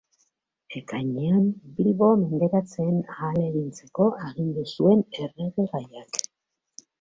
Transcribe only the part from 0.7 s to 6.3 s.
Ekainean Bilbo menderatzen ahalegintzeko agindu zuen Erregegaiak.